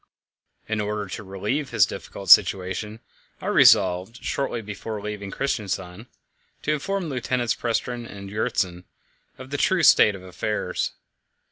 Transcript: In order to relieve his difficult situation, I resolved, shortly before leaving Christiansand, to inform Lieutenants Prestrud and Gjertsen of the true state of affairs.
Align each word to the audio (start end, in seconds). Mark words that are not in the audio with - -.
In 0.67 0.81
order 0.81 1.05
to 1.09 1.23
relieve 1.23 1.69
his 1.69 1.85
difficult 1.85 2.31
situation, 2.31 3.01
I 3.39 3.45
resolved, 3.45 4.23
shortly 4.23 4.59
before 4.63 4.99
leaving 4.99 5.29
Christiansand, 5.29 6.07
to 6.63 6.73
inform 6.73 7.07
Lieutenants 7.07 7.53
Prestrud 7.53 8.07
and 8.07 8.27
Gjertsen 8.27 8.85
of 9.37 9.51
the 9.51 9.57
true 9.57 9.83
state 9.83 10.15
of 10.15 10.23
affairs. 10.23 10.93